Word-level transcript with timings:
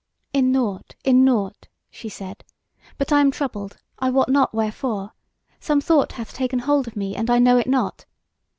"In 0.33 0.51
nought, 0.51 0.95
in 1.03 1.23
nought," 1.23 1.67
she 1.91 2.09
said; 2.09 2.43
"but 2.97 3.11
I 3.13 3.21
am 3.21 3.29
troubled, 3.29 3.77
I 3.99 4.09
wot 4.09 4.29
not 4.29 4.51
wherefore; 4.51 5.11
some 5.59 5.79
thought 5.79 6.13
hath 6.13 6.33
taken 6.33 6.57
hold 6.57 6.87
of 6.87 6.95
me, 6.95 7.15
and 7.15 7.29
I 7.29 7.37
know 7.37 7.55
it 7.57 7.67
not. 7.67 8.07